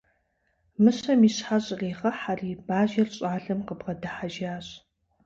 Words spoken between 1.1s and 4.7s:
и щхьэр щӏригъэхьэри, бажэр щӏалэм къыбгъэдыхьэжащ.